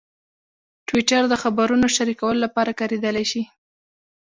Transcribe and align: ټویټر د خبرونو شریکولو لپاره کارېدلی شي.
ټویټر 0.87 1.23
د 1.29 1.33
خبرونو 1.43 1.85
شریکولو 1.95 2.43
لپاره 2.45 2.71
کارېدلی 2.79 3.25
شي. 3.31 3.41